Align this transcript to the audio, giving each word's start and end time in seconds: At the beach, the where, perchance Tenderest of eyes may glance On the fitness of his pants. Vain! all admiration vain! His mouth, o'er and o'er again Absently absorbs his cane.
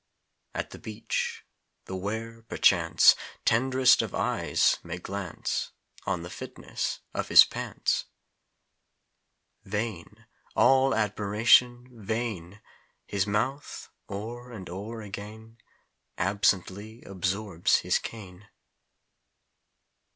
At 0.55 0.71
the 0.71 0.79
beach, 0.79 1.45
the 1.85 1.95
where, 1.95 2.41
perchance 2.41 3.15
Tenderest 3.45 4.01
of 4.01 4.15
eyes 4.15 4.79
may 4.81 4.97
glance 4.97 5.73
On 6.07 6.23
the 6.23 6.29
fitness 6.31 7.01
of 7.13 7.27
his 7.27 7.45
pants. 7.45 8.05
Vain! 9.63 10.25
all 10.55 10.95
admiration 10.95 11.87
vain! 11.91 12.61
His 13.05 13.27
mouth, 13.27 13.89
o'er 14.09 14.51
and 14.51 14.71
o'er 14.71 15.03
again 15.03 15.59
Absently 16.17 17.03
absorbs 17.03 17.81
his 17.81 17.99
cane. 17.99 18.47